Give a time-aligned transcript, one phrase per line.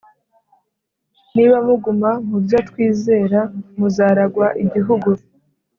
[1.35, 3.39] niba muguma mu byo twizera
[3.77, 5.09] muzaragwa igihugu